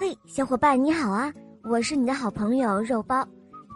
[0.00, 1.30] 嘿，小伙伴你好啊！
[1.62, 3.22] 我是你的好朋友肉包。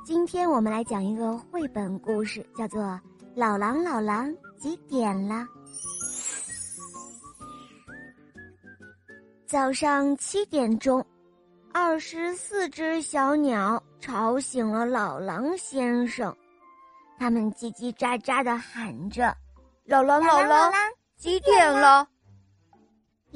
[0.07, 2.83] 今天我们来讲一个绘本故事，叫做
[3.37, 5.35] 《老狼老狼几点了》。
[9.47, 11.07] 早上七点钟，
[11.75, 16.35] 二十四只小鸟吵醒了老狼先生，
[17.19, 19.37] 他们叽叽喳喳的喊着
[19.85, 20.73] ：“老狼老狼，
[21.19, 22.09] 几点了？”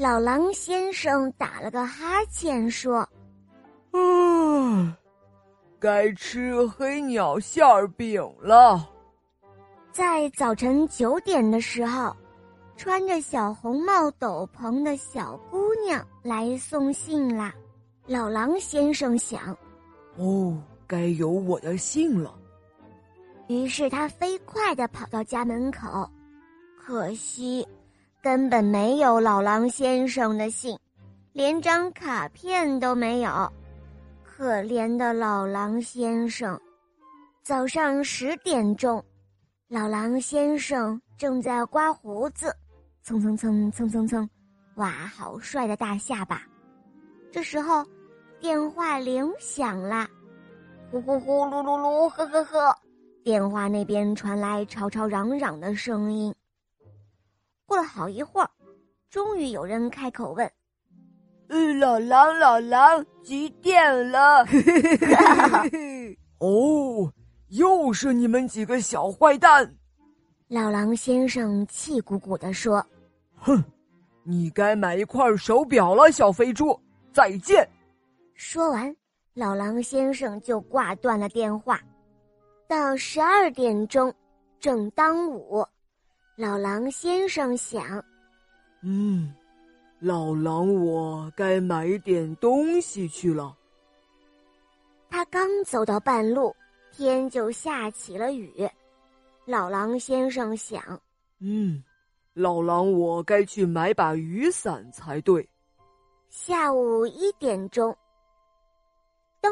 [0.01, 3.05] 老狼先生打了个哈欠，说
[3.91, 4.95] ：“嗯，
[5.81, 8.89] 该吃黑鸟馅儿饼了。”
[9.91, 12.17] 在早晨九点的时候，
[12.77, 17.53] 穿着小红帽斗篷的小姑娘来送信啦。
[18.07, 19.51] 老狼先生想
[20.17, 22.33] ：“哦，该有我的信了。”
[23.49, 26.09] 于是他飞快的跑到家门口，
[26.77, 27.67] 可惜。
[28.21, 30.79] 根本没有老狼先生的信，
[31.33, 33.53] 连张卡片都没有。
[34.23, 36.61] 可怜的老狼先生，
[37.43, 39.03] 早上十点钟，
[39.69, 42.55] 老狼先生正在刮胡子，
[43.03, 44.29] 蹭蹭蹭蹭蹭蹭，
[44.77, 46.43] 哇，好帅的大下巴。
[47.31, 47.85] 这时候，
[48.41, 50.09] 电话铃响了，
[50.91, 52.79] 呼呼呼，噜噜噜，呵呵呵，
[53.23, 56.35] 电话那边传来吵吵嚷嚷的声音。
[57.69, 58.49] 过了好一会儿，
[59.11, 60.51] 终于有人开口问
[61.49, 64.43] ：“呃，老狼，老狼，几点了？”
[66.41, 67.13] 哦，
[67.49, 69.77] 又是你们几个小坏蛋！
[70.49, 72.83] 老狼先生气鼓鼓地说
[73.37, 73.63] ：“哼，
[74.25, 76.81] 你该买一块手表了，小肥猪！
[77.13, 77.69] 再见。”
[78.33, 78.97] 说完，
[79.35, 81.79] 老狼先生就挂断了电话。
[82.67, 84.11] 到十二点钟，
[84.59, 85.67] 正当午。
[86.41, 88.01] 老狼先生想
[88.83, 89.35] ：“嗯，
[89.99, 93.57] 老狼，我该买点东西去了。”
[95.11, 96.55] 他刚走到半路，
[96.93, 98.71] 天就下起了雨。
[99.47, 100.81] 老狼先生想
[101.43, 101.83] ：“嗯，
[102.35, 105.45] 老狼，我该去买把雨伞才对。”
[106.31, 107.91] 下午一点钟，
[109.43, 109.51] 噔，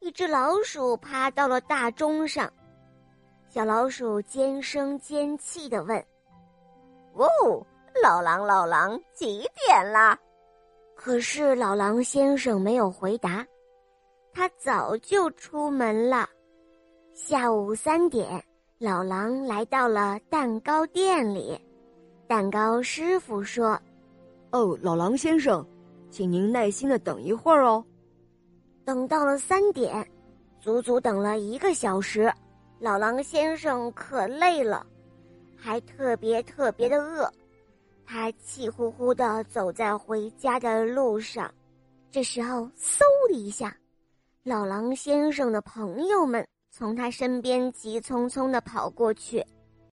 [0.00, 2.50] 一只老鼠爬到了大钟上。
[3.50, 6.02] 小老鼠尖声尖气的问。
[7.14, 7.66] 哦，
[8.02, 10.18] 老狼，老狼，几点啦？
[10.94, 13.44] 可是老狼先生没有回答，
[14.32, 16.28] 他早就出门了。
[17.12, 18.42] 下午三点，
[18.78, 21.60] 老狼来到了蛋糕店里，
[22.26, 23.78] 蛋糕师傅说
[24.52, 25.66] ：“哦，老狼先生，
[26.10, 27.84] 请您耐心的等一会儿哦。”
[28.84, 30.06] 等到了三点，
[30.60, 32.32] 足足等了一个小时，
[32.80, 34.86] 老狼先生可累了。
[35.64, 37.32] 还特别特别的饿，
[38.04, 41.54] 他气呼呼的走在回家的路上。
[42.10, 43.76] 这时候，嗖的一下，
[44.42, 49.46] 老狼先生的朋友们从他身边急匆匆的跑过去。